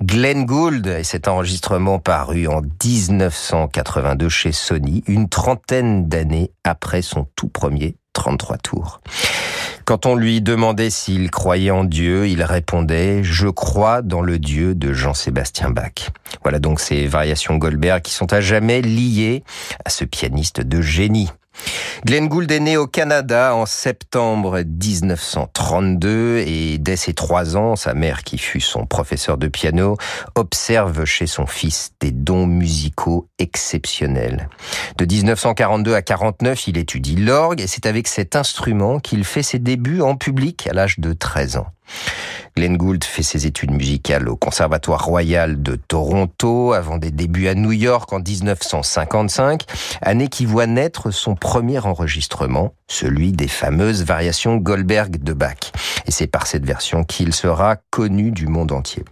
Glenn 0.00 0.44
Gould. 0.44 0.86
Et 0.86 1.02
cet 1.02 1.26
enregistrement 1.26 1.98
paru 1.98 2.46
en 2.46 2.60
1982 2.60 4.28
chez 4.28 4.52
Sony, 4.52 5.02
une 5.08 5.28
trentaine 5.28 6.08
d'années 6.08 6.52
après 6.62 7.02
son 7.02 7.26
tout 7.34 7.48
premier 7.48 7.96
33 8.12 8.58
tours. 8.58 9.00
Quand 9.84 10.06
on 10.06 10.14
lui 10.14 10.40
demandait 10.42 10.90
s'il 10.90 11.28
croyait 11.32 11.72
en 11.72 11.82
Dieu, 11.82 12.28
il 12.28 12.44
répondait⁇ 12.44 13.22
Je 13.24 13.48
crois 13.48 14.00
dans 14.00 14.22
le 14.22 14.38
Dieu 14.38 14.76
de 14.76 14.92
Jean-Sébastien 14.92 15.70
Bach⁇ 15.70 15.90
Voilà 16.44 16.60
donc 16.60 16.78
ces 16.78 17.08
variations 17.08 17.56
Goldberg 17.56 18.00
qui 18.00 18.12
sont 18.12 18.32
à 18.32 18.40
jamais 18.40 18.80
liées 18.80 19.42
à 19.84 19.90
ce 19.90 20.04
pianiste 20.04 20.60
de 20.60 20.80
génie. 20.80 21.30
Glenn 22.04 22.28
Gould 22.28 22.50
est 22.50 22.60
né 22.60 22.76
au 22.76 22.86
Canada 22.86 23.54
en 23.54 23.66
septembre 23.66 24.60
1932 24.60 26.38
et 26.46 26.78
dès 26.78 26.96
ses 26.96 27.14
trois 27.14 27.56
ans, 27.56 27.76
sa 27.76 27.94
mère, 27.94 28.24
qui 28.24 28.38
fut 28.38 28.60
son 28.60 28.86
professeur 28.86 29.38
de 29.38 29.48
piano, 29.48 29.96
observe 30.34 31.04
chez 31.04 31.26
son 31.26 31.46
fils 31.46 31.92
des 32.00 32.10
dons 32.10 32.46
musicaux 32.46 33.28
exceptionnels. 33.38 34.48
De 34.98 35.06
1942 35.06 35.94
à 35.94 36.02
49, 36.02 36.68
il 36.68 36.78
étudie 36.78 37.16
l'orgue 37.16 37.60
et 37.60 37.66
c'est 37.66 37.86
avec 37.86 38.08
cet 38.08 38.36
instrument 38.36 38.98
qu'il 39.00 39.24
fait 39.24 39.42
ses 39.42 39.58
débuts 39.58 40.00
en 40.00 40.16
public 40.16 40.66
à 40.66 40.74
l'âge 40.74 40.98
de 40.98 41.12
13 41.12 41.56
ans. 41.56 41.68
Glenn 42.56 42.76
Gould 42.76 43.02
fait 43.02 43.24
ses 43.24 43.46
études 43.46 43.72
musicales 43.72 44.28
au 44.28 44.36
Conservatoire 44.36 45.04
royal 45.04 45.60
de 45.60 45.74
Toronto 45.74 46.72
avant 46.72 46.98
des 46.98 47.10
débuts 47.10 47.48
à 47.48 47.54
New 47.54 47.72
York 47.72 48.12
en 48.12 48.20
1955, 48.20 49.62
année 50.00 50.28
qui 50.28 50.46
voit 50.46 50.66
naître 50.66 51.10
son 51.10 51.34
premier 51.34 51.80
enregistrement, 51.80 52.74
celui 52.86 53.32
des 53.32 53.48
fameuses 53.48 54.04
variations 54.04 54.56
Goldberg 54.56 55.22
de 55.22 55.32
Bach. 55.32 55.72
Et 56.06 56.12
c'est 56.12 56.28
par 56.28 56.46
cette 56.46 56.64
version 56.64 57.02
qu'il 57.02 57.34
sera 57.34 57.76
connu 57.90 58.30
du 58.30 58.46
monde 58.46 58.70
entier. 58.70 59.04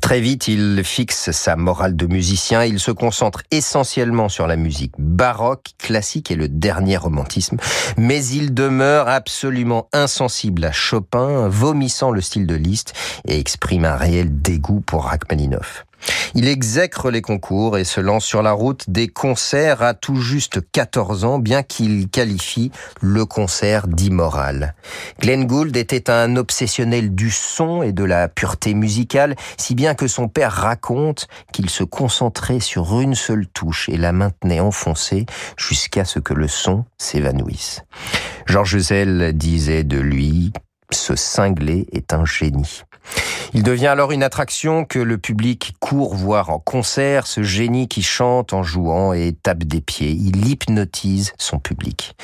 Très 0.00 0.20
vite, 0.20 0.48
il 0.48 0.82
fixe 0.84 1.30
sa 1.30 1.56
morale 1.56 1.96
de 1.96 2.06
musicien, 2.06 2.64
il 2.64 2.80
se 2.80 2.90
concentre 2.90 3.42
essentiellement 3.50 4.28
sur 4.28 4.46
la 4.46 4.56
musique 4.56 4.94
baroque, 4.98 5.70
classique 5.78 6.30
et 6.30 6.36
le 6.36 6.48
dernier 6.48 6.96
romantisme, 6.96 7.58
mais 7.96 8.24
il 8.24 8.54
demeure 8.54 9.08
absolument 9.08 9.88
insensible 9.92 10.64
à 10.64 10.72
Chopin, 10.72 11.48
vomissant 11.48 12.10
le 12.10 12.20
style 12.20 12.46
de 12.46 12.54
Liszt 12.54 12.94
et 13.26 13.38
exprime 13.38 13.84
un 13.84 13.96
réel 13.96 14.40
dégoût 14.40 14.80
pour 14.80 15.04
Rachmaninoff. 15.04 15.84
Il 16.34 16.48
exècre 16.48 17.10
les 17.10 17.22
concours 17.22 17.78
et 17.78 17.84
se 17.84 18.00
lance 18.00 18.24
sur 18.24 18.42
la 18.42 18.52
route 18.52 18.88
des 18.88 19.08
concerts 19.08 19.82
à 19.82 19.94
tout 19.94 20.16
juste 20.16 20.60
14 20.72 21.24
ans, 21.24 21.38
bien 21.38 21.62
qu'il 21.62 22.08
qualifie 22.08 22.70
le 23.00 23.26
concert 23.26 23.88
d'immoral. 23.88 24.74
Glenn 25.20 25.46
Gould 25.46 25.76
était 25.76 26.10
un 26.10 26.36
obsessionnel 26.36 27.14
du 27.14 27.30
son 27.30 27.82
et 27.82 27.92
de 27.92 28.04
la 28.04 28.28
pureté 28.28 28.74
musicale, 28.74 29.34
si 29.56 29.74
bien 29.74 29.94
que 29.94 30.06
son 30.06 30.28
père 30.28 30.52
raconte 30.52 31.28
qu'il 31.52 31.68
se 31.68 31.84
concentrait 31.84 32.60
sur 32.60 33.00
une 33.00 33.14
seule 33.14 33.46
touche 33.46 33.88
et 33.88 33.96
la 33.96 34.12
maintenait 34.12 34.60
enfoncée 34.60 35.26
jusqu'à 35.56 36.04
ce 36.04 36.18
que 36.18 36.34
le 36.34 36.48
son 36.48 36.84
s'évanouisse. 36.98 37.82
Georges 38.46 38.78
Zell 38.78 39.32
disait 39.34 39.84
de 39.84 39.98
lui, 39.98 40.52
ce 40.90 41.16
cinglé 41.16 41.86
est 41.92 42.12
un 42.12 42.24
génie. 42.24 42.82
Il 43.52 43.62
devient 43.62 43.88
alors 43.88 44.12
une 44.12 44.22
attraction 44.22 44.84
que 44.84 44.98
le 44.98 45.18
public 45.18 45.74
court 45.80 46.14
voir 46.14 46.50
en 46.50 46.58
concert, 46.58 47.26
ce 47.26 47.42
génie 47.42 47.88
qui 47.88 48.02
chante 48.02 48.52
en 48.52 48.62
jouant 48.62 49.12
et 49.12 49.32
tape 49.32 49.64
des 49.64 49.80
pieds. 49.80 50.12
Il 50.12 50.46
hypnotise 50.48 51.32
son 51.38 51.58
public. 51.58 52.14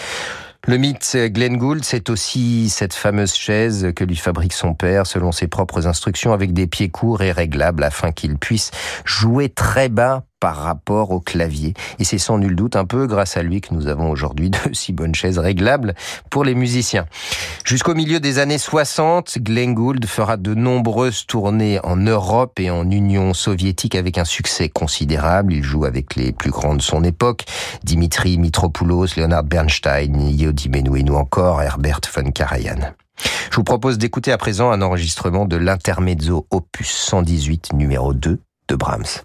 Le 0.69 0.79
mythe 0.79 1.17
Glenn 1.17 1.59
Gould, 1.59 1.85
c'est 1.85 2.11
aussi 2.11 2.69
cette 2.71 2.93
fameuse 2.93 3.35
chaise 3.35 3.93
que 3.95 4.03
lui 4.03 4.17
fabrique 4.17 4.53
son 4.53 4.75
père 4.75 5.07
selon 5.07 5.31
ses 5.31 5.47
propres 5.47 5.87
instructions 5.87 6.33
avec 6.33 6.53
des 6.53 6.67
pieds 6.67 6.89
courts 6.89 7.23
et 7.23 7.31
réglables 7.31 7.85
afin 7.85 8.11
qu'il 8.11 8.37
puisse 8.37 8.73
jouer 9.05 9.49
très 9.49 9.89
bas 9.89 10.25
par 10.41 10.57
rapport 10.57 11.11
au 11.11 11.21
clavier. 11.21 11.75
Et 11.99 12.05
c'est 12.05 12.19
sans 12.19 12.39
nul 12.39 12.55
doute 12.55 12.77
un 12.77 12.85
peu 12.85 13.07
grâce 13.07 13.37
à 13.37 13.43
lui 13.43 13.61
que 13.61 13.73
nous 13.73 13.87
avons 13.87 14.11
aujourd'hui 14.11 14.51
de 14.51 14.59
si 14.73 14.93
bonnes 14.93 15.15
chaises 15.15 15.39
réglables 15.39 15.95
pour 16.31 16.45
les 16.45 16.55
musiciens. 16.55 17.07
Jusqu'au 17.65 17.95
milieu 17.95 18.21
des 18.21 18.39
années 18.39 18.59
60, 18.59 19.39
Glenn 19.39 19.75
Gould 19.75 20.07
fera 20.07 20.37
de 20.37 20.55
nombreuses 20.55 21.27
tournées 21.27 21.81
en 21.83 21.97
Europe 21.97 22.61
et 22.61 22.71
en 22.71 22.91
Union 22.91 23.35
soviétique 23.35 23.95
avec 23.95 24.19
un 24.19 24.25
succès 24.25 24.69
considérable. 24.69 25.53
Il 25.53 25.63
joue 25.63 25.85
avec 25.85 26.17
les 26.17 26.33
plus 26.33 26.51
grands 26.51 26.75
de 26.75 26.83
son 26.83 27.03
époque, 27.03 27.45
Dimitri 27.83 28.39
Mitropoulos, 28.39 29.17
Leonard 29.17 29.45
Bernstein, 29.45 30.29
Yodi 30.29 30.69
Menuhin 30.69 31.09
encore 31.15 31.63
Herbert 31.63 32.01
von 32.15 32.31
Karajan. 32.31 32.93
Je 33.51 33.57
vous 33.57 33.65
propose 33.65 33.99
d'écouter 33.99 34.33
à 34.33 34.39
présent 34.39 34.71
un 34.71 34.83
enregistrement 34.83 35.47
de 35.47 35.57
l'intermezzo 35.57 36.47
opus 36.51 36.91
118 36.91 37.73
numéro 37.73 38.13
2 38.13 38.39
de 38.69 38.75
Brahms. 38.75 39.23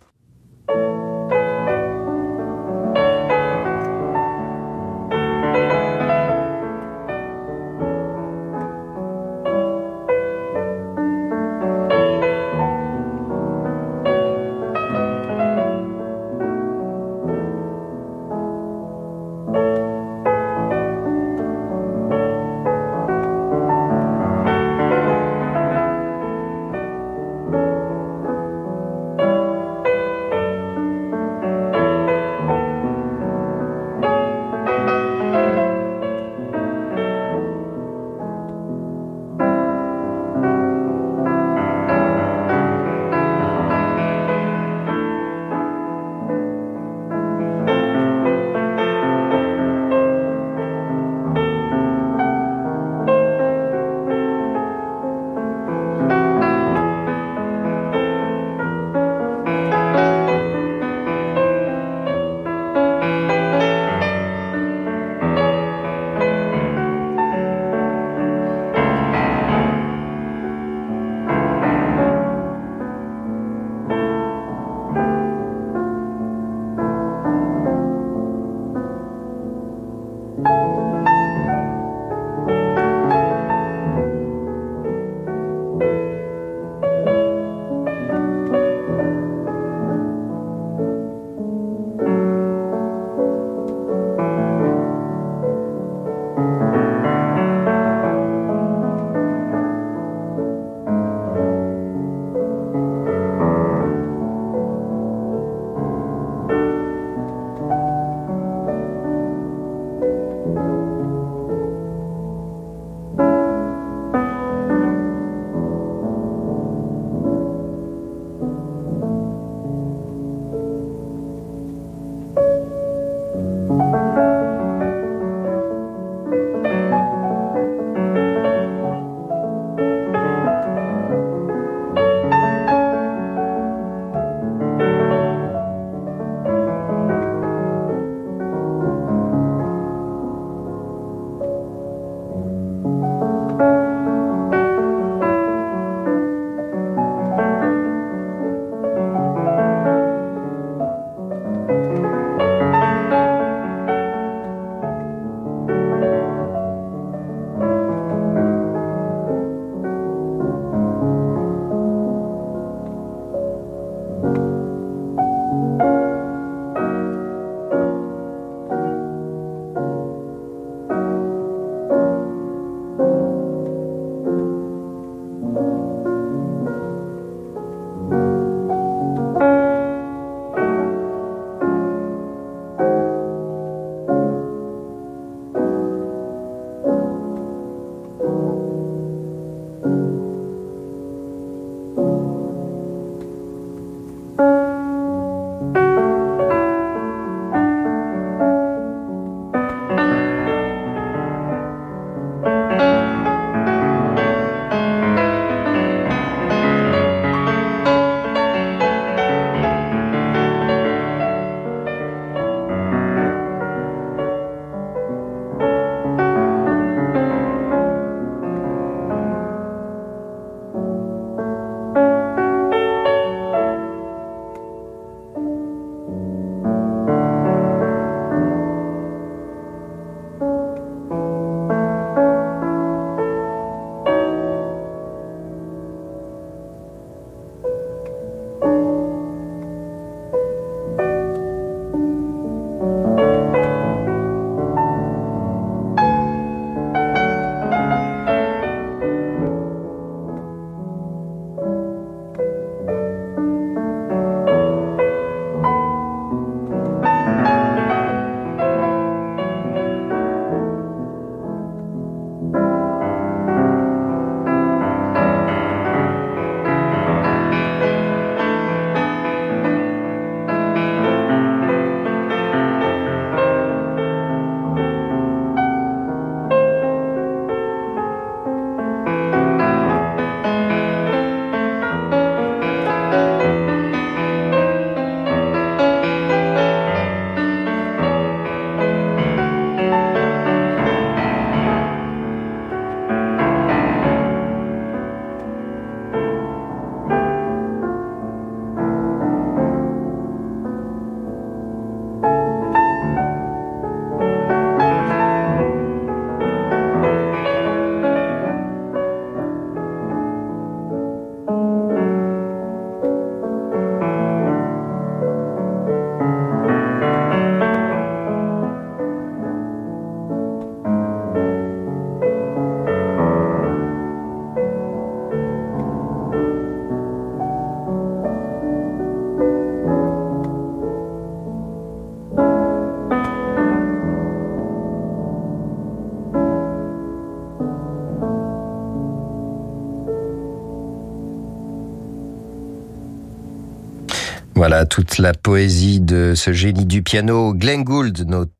Voilà, 344.62 344.86
toute 344.86 345.18
la 345.18 345.34
poésie 345.34 346.00
de 346.00 346.34
ce 346.36 346.54
génie 346.54 346.86
du 346.86 347.02
piano, 347.02 347.52
Glenn 347.52 347.84
Gould, 347.84 348.28
notre 348.28 348.52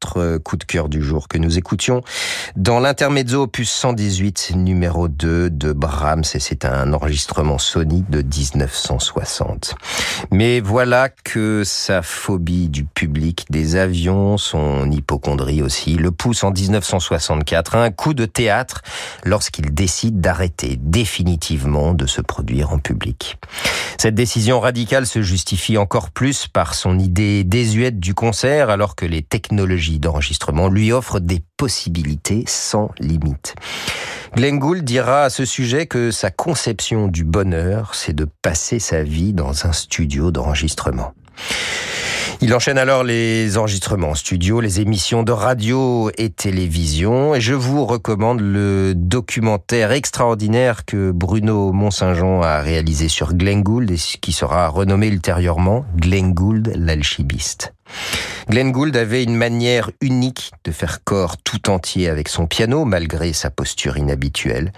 coup 0.44 0.58
de 0.58 0.64
cœur 0.64 0.90
du 0.90 1.02
jour 1.02 1.28
que 1.28 1.38
nous 1.38 1.58
écoutions 1.58 2.02
dans 2.56 2.80
l'intermezzo 2.80 3.44
opus 3.44 3.70
118 3.70 4.54
numéro 4.56 5.08
2 5.08 5.50
de 5.50 5.74
Brahms 5.74 6.24
et 6.34 6.40
c'est 6.40 6.66
un 6.66 6.94
enregistrement 6.94 7.58
Sony 7.58 8.04
de 8.10 8.22
1960. 8.22 9.76
Mais 10.32 10.60
voilà 10.60 11.10
que 11.10 11.64
sa 11.66 12.02
phobie 12.02 12.70
du 12.70 12.84
public, 12.84 13.46
des 13.50 13.76
avions, 13.76 14.38
son 14.38 14.92
hypochondrie 14.92 15.62
aussi, 15.62 15.96
le 15.96 16.12
pousse 16.12 16.44
en 16.44 16.52
1964 16.52 17.76
à 17.76 17.84
un 17.84 17.92
coup 17.92 18.14
de 18.14 18.26
théâtre 18.26 18.82
lorsqu'il 19.24 19.74
décide 19.74 20.20
d'arrêter 20.20 20.78
définitivement 20.80 21.94
de 21.94 22.06
se 22.06 22.22
produire 22.22 22.74
en 22.74 22.80
public. 22.80 23.38
Cette 23.98 24.16
décision 24.16 24.60
radicale 24.60 25.06
se 25.06 25.22
justifie 25.22 25.78
encore 25.78 26.10
plus 26.10 26.48
par 26.48 26.74
son 26.74 27.00
idée 27.00 27.44
désuète 27.44 28.00
du 28.00 28.14
concert 28.14 28.70
alors 28.70 28.96
que 28.96 29.06
les 29.06 29.22
technologies 29.22 30.00
d'enregistrement 30.02 30.68
lui 30.68 30.92
offrent 30.92 31.20
des 31.20 31.42
possibilités 31.56 32.44
sans 32.48 32.92
limite. 33.00 33.56
Glenn 34.36 34.60
Gould 34.60 34.84
dira 34.84 35.24
à 35.24 35.30
ce 35.30 35.46
sujet 35.46 35.88
que 35.88 36.12
sa 36.12 36.32
conception 36.32 37.08
du 37.08 37.24
bonheur, 37.24 37.96
c'est 37.96 38.14
de 38.14 38.28
passer 38.42 38.80
sa 38.80 39.04
vie 39.04 39.34
dans 39.34 39.66
un 39.66 39.72
studio 39.72 40.32
d'enregistrement. 40.32 41.14
Il 42.44 42.56
enchaîne 42.56 42.80
alors 42.80 43.04
les 43.04 43.60
enregistrements 43.60 44.16
studio, 44.16 44.62
les 44.62 44.80
émissions 44.80 45.22
de 45.22 45.32
radio 45.32 46.10
et 46.18 46.32
télévision. 46.32 47.36
Et 47.36 47.42
je 47.42 47.54
vous 47.54 47.86
recommande 47.86 48.40
le 48.40 48.94
documentaire 48.96 49.92
extraordinaire 49.92 50.84
que 50.84 51.12
Bruno 51.12 51.72
Mont-Saint-Jean 51.72 52.42
a 52.42 52.62
réalisé 52.62 53.10
sur 53.10 53.36
Glenn 53.36 53.62
Gould 53.62 53.92
et 53.92 53.98
qui 53.98 54.32
sera 54.32 54.68
renommé 54.70 55.10
ultérieurement 55.10 55.86
Glenn 55.96 56.34
Gould 56.34 56.72
l'alchimiste. 56.76 57.76
Glenn 58.50 58.72
Gould 58.72 58.98
avait 58.98 59.24
une 59.24 59.36
manière 59.36 59.92
unique 60.02 60.52
de 60.66 60.72
faire 60.72 61.04
corps 61.04 61.38
tout 61.38 61.70
entier 61.70 62.10
avec 62.10 62.28
son 62.28 62.48
piano, 62.48 62.86
malgré 62.86 63.34
sa 63.34 63.50
posture 63.50 63.98
inhabituelle. 63.98 64.74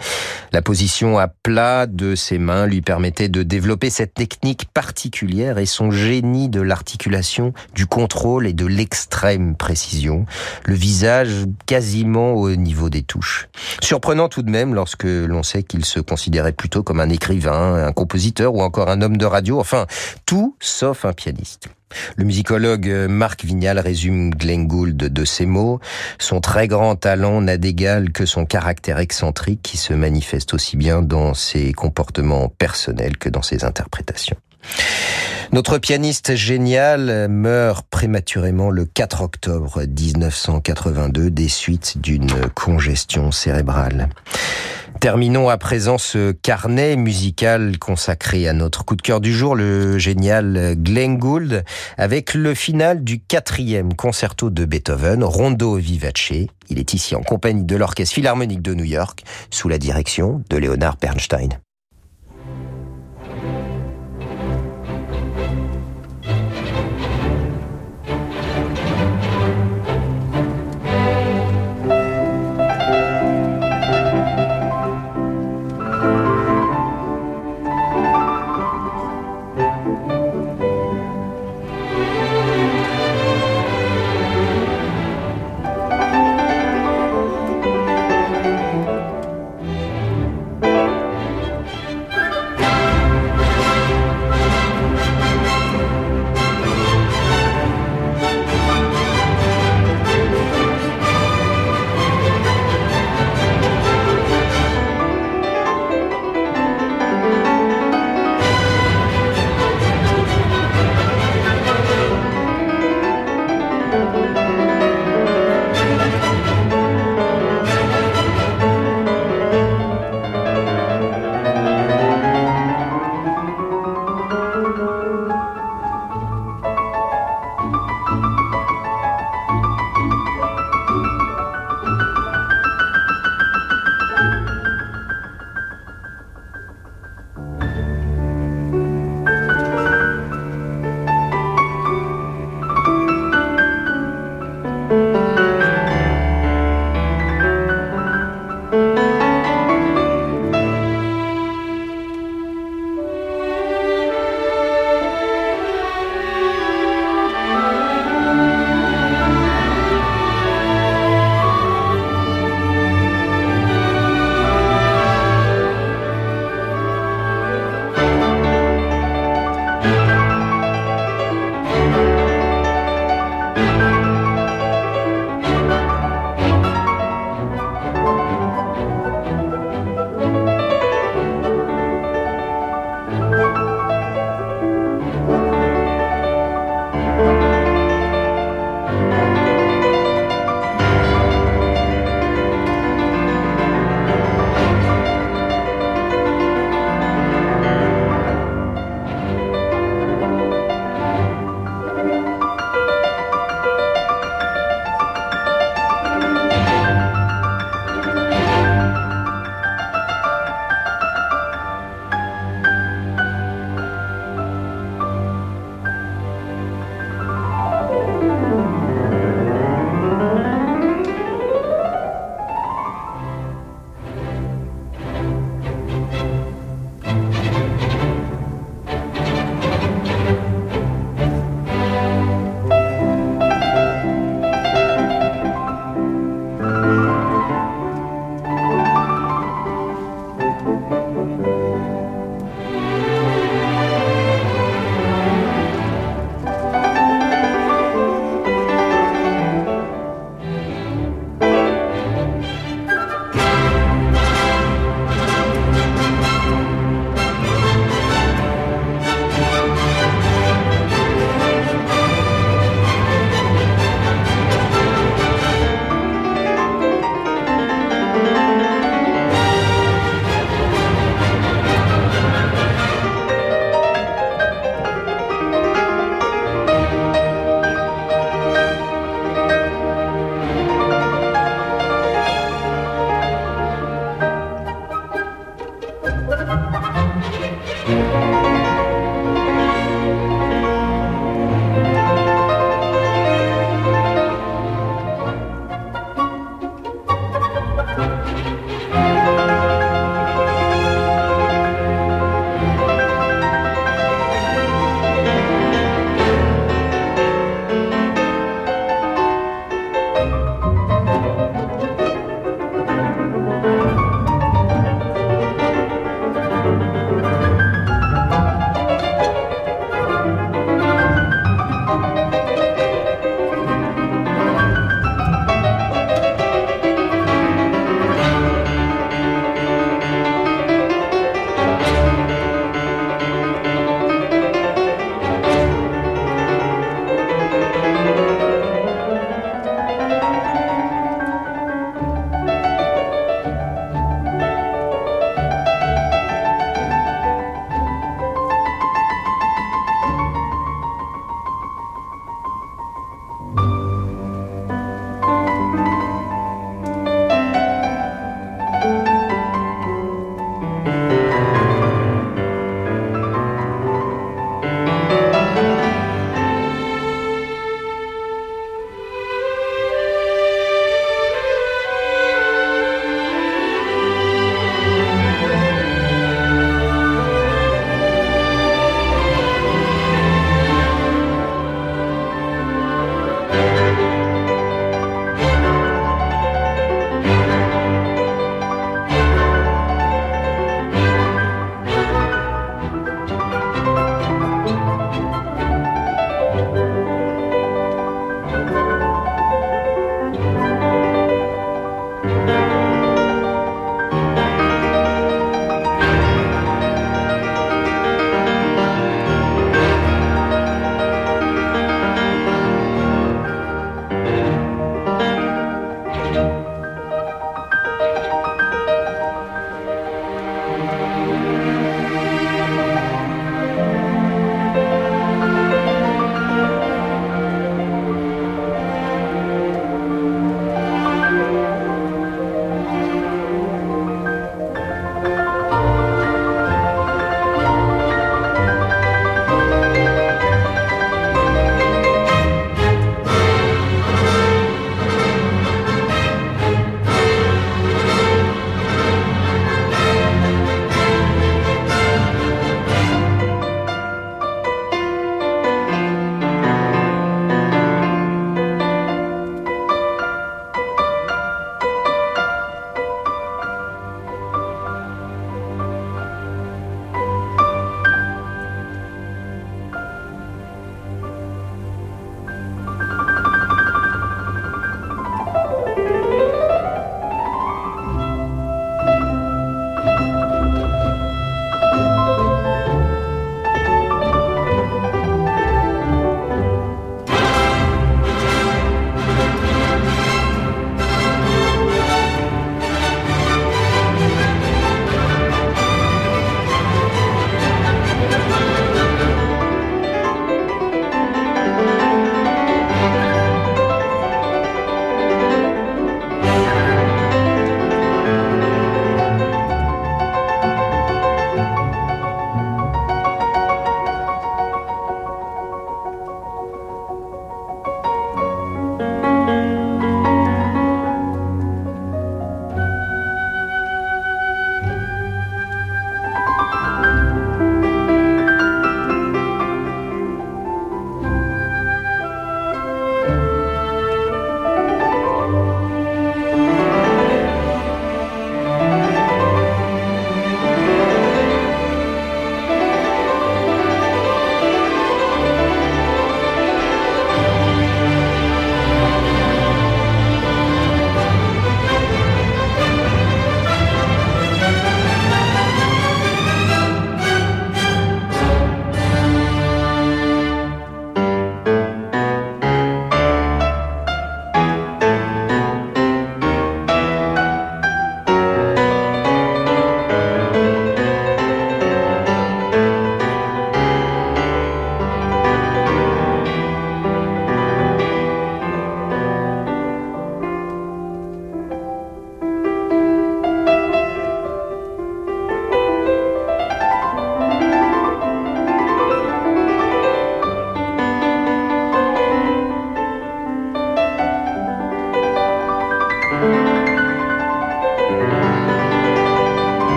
La 0.51 0.61
position 0.61 1.17
à 1.17 1.27
plat 1.27 1.87
de 1.87 2.15
ses 2.15 2.37
mains 2.37 2.67
lui 2.67 2.81
permettait 2.81 3.29
de 3.29 3.41
développer 3.41 3.89
cette 3.89 4.13
technique 4.13 4.65
particulière 4.73 5.57
et 5.57 5.65
son 5.65 5.91
génie 5.91 6.49
de 6.49 6.61
l'articulation, 6.61 7.53
du 7.73 7.87
contrôle 7.87 8.47
et 8.47 8.53
de 8.53 8.65
l'extrême 8.65 9.55
précision, 9.55 10.25
le 10.65 10.75
visage 10.75 11.45
quasiment 11.65 12.33
au 12.33 12.55
niveau 12.55 12.89
des 12.89 13.01
touches. 13.01 13.47
Surprenant 13.81 14.29
tout 14.29 14.43
de 14.43 14.51
même 14.51 14.75
lorsque 14.75 15.05
l'on 15.05 15.43
sait 15.43 15.63
qu'il 15.63 15.85
se 15.85 15.99
considérait 15.99 16.53
plutôt 16.53 16.83
comme 16.83 16.99
un 16.99 17.09
écrivain, 17.09 17.85
un 17.85 17.91
compositeur 17.91 18.53
ou 18.53 18.61
encore 18.61 18.89
un 18.89 19.01
homme 19.01 19.17
de 19.17 19.25
radio, 19.25 19.59
enfin 19.59 19.87
tout 20.25 20.55
sauf 20.59 21.05
un 21.05 21.13
pianiste. 21.13 21.69
Le 22.15 22.25
musicologue 22.25 22.87
Marc 23.09 23.43
Vignal 23.43 23.79
résume 23.79 24.31
Glenn 24.31 24.67
Gould 24.67 24.97
de 24.97 25.25
ces 25.25 25.45
mots. 25.45 25.79
Son 26.19 26.41
très 26.41 26.67
grand 26.67 26.95
talent 26.95 27.41
n'a 27.41 27.57
d'égal 27.57 28.11
que 28.11 28.25
son 28.25 28.45
caractère 28.45 28.99
excentrique 28.99 29.61
qui 29.61 29.77
se 29.77 29.93
manifeste 29.93 30.53
aussi 30.53 30.77
bien 30.77 31.01
dans 31.01 31.33
ses 31.33 31.73
comportements 31.73 32.49
personnels 32.49 33.17
que 33.17 33.29
dans 33.29 33.41
ses 33.41 33.63
interprétations. 33.63 34.37
Notre 35.51 35.77
pianiste 35.77 36.35
génial 36.35 37.27
meurt 37.29 37.85
prématurément 37.87 38.71
le 38.71 38.85
4 38.85 39.21
octobre 39.21 39.83
1982 39.83 41.29
des 41.29 41.47
suites 41.47 41.99
d'une 42.01 42.49
congestion 42.55 43.31
cérébrale. 43.31 44.09
Terminons 45.03 45.49
à 45.49 45.57
présent 45.57 45.97
ce 45.97 46.31
carnet 46.31 46.95
musical 46.95 47.77
consacré 47.77 48.47
à 48.47 48.53
notre 48.53 48.85
coup 48.85 48.95
de 48.95 49.01
cœur 49.01 49.19
du 49.19 49.33
jour, 49.33 49.53
le 49.53 49.97
génial 49.97 50.75
Glenn 50.77 51.17
Gould, 51.17 51.65
avec 51.97 52.33
le 52.33 52.55
final 52.55 53.03
du 53.03 53.19
quatrième 53.19 53.95
concerto 53.95 54.49
de 54.49 54.63
Beethoven, 54.63 55.25
Rondo 55.25 55.75
Vivace. 55.75 56.31
Il 56.69 56.79
est 56.79 56.93
ici 56.93 57.15
en 57.15 57.21
compagnie 57.21 57.65
de 57.65 57.75
l'Orchestre 57.75 58.15
Philharmonique 58.15 58.61
de 58.61 58.75
New 58.75 58.85
York, 58.85 59.25
sous 59.49 59.67
la 59.67 59.77
direction 59.77 60.41
de 60.49 60.55
Leonard 60.55 60.95
Bernstein. 60.95 61.49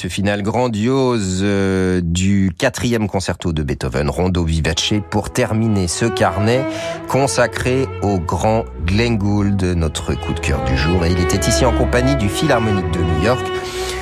Ce 0.00 0.08
final 0.08 0.40
grandiose 0.40 1.40
euh, 1.42 2.00
du 2.02 2.52
quatrième 2.56 3.06
concerto 3.06 3.52
de 3.52 3.62
Beethoven, 3.62 4.08
Rondo 4.08 4.44
Vivace, 4.44 4.94
pour 5.10 5.28
terminer 5.28 5.88
ce 5.88 6.06
carnet 6.06 6.64
consacré 7.06 7.86
au 8.00 8.18
grand 8.18 8.64
Glenn 8.86 9.18
Gould, 9.18 9.62
notre 9.62 10.14
coup 10.14 10.32
de 10.32 10.40
cœur 10.40 10.64
du 10.64 10.74
jour. 10.78 11.04
Et 11.04 11.10
il 11.10 11.20
était 11.20 11.46
ici 11.46 11.66
en 11.66 11.76
compagnie 11.76 12.16
du 12.16 12.30
Philharmonique 12.30 12.90
de 12.92 13.00
New 13.00 13.22
York, 13.22 13.44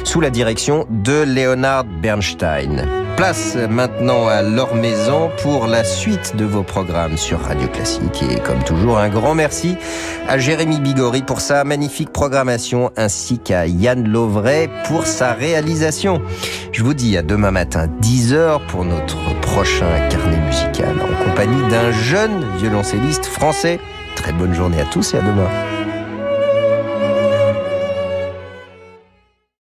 sous 0.05 0.21
la 0.21 0.31
direction 0.31 0.87
de 0.89 1.25
Leonard 1.25 1.85
Bernstein. 2.01 2.98
Place 3.19 3.57
maintenant 3.69 4.29
à 4.29 4.43
leur 4.43 4.77
maison 4.77 5.29
pour 5.43 5.67
la 5.67 5.83
suite 5.83 6.37
de 6.37 6.45
vos 6.45 6.63
programmes 6.63 7.17
sur 7.17 7.41
Radio 7.41 7.67
Classique. 7.67 8.23
Et 8.31 8.39
comme 8.39 8.63
toujours, 8.63 8.97
un 8.97 9.09
grand 9.09 9.35
merci 9.35 9.77
à 10.29 10.39
Jérémy 10.39 10.79
Bigori 10.79 11.23
pour 11.23 11.41
sa 11.41 11.65
magnifique 11.65 12.13
programmation 12.13 12.93
ainsi 12.97 13.41
qu'à 13.41 13.67
Yann 13.67 14.07
Lovray 14.07 14.71
pour 14.87 15.05
sa 15.05 15.33
réalisation. 15.33 16.23
Je 16.71 16.85
vous 16.85 16.95
dis 16.95 17.17
à 17.17 17.23
demain 17.23 17.51
matin 17.51 17.89
10h 18.01 18.65
pour 18.69 18.85
notre 18.85 19.19
prochain 19.41 20.09
carnet 20.11 20.39
musical 20.47 20.95
en 21.03 21.25
compagnie 21.29 21.69
d'un 21.73 21.91
jeune 21.91 22.45
violoncelliste 22.59 23.27
français. 23.27 23.81
Très 24.15 24.33
bonne 24.33 24.55
journée 24.55 24.81
à 24.81 24.85
tous 24.85 25.15
et 25.15 25.17
à 25.17 25.23
demain. 25.23 25.78